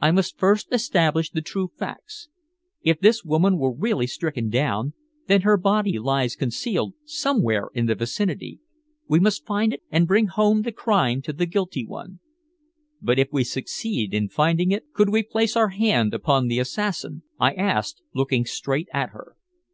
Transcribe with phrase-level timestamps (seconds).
[0.00, 2.30] I must first establish the true facts.
[2.80, 4.94] If this woman were really stricken down,
[5.26, 8.58] then her body lies concealed somewhere in the vicinity.
[9.06, 12.20] We must find it and bring home the crime to the guilty one."
[13.02, 17.24] "But if we succeed in finding it, could we place our hand upon the assassin?"
[17.38, 19.36] I asked, looking straight at her.